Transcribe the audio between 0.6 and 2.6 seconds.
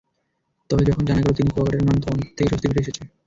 তবে যখন জানা গেল তিনি কুয়াকাটার নন, তখন থেকে